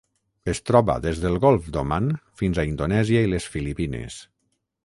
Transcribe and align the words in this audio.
Es 0.53 0.61
troba 0.69 0.95
des 1.03 1.19
del 1.25 1.37
Golf 1.43 1.69
d'Oman 1.75 2.09
fins 2.43 2.63
a 2.63 2.67
Indonèsia 2.73 3.23
i 3.27 3.33
les 3.35 3.49
Filipines. 3.57 4.19